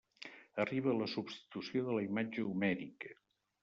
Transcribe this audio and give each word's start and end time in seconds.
Arriba 0.63 0.89
a 0.93 0.95
la 1.01 1.09
substitució 1.13 1.87
de 1.91 2.01
la 2.01 2.09
imatge 2.09 2.51
homèrica. 2.51 3.19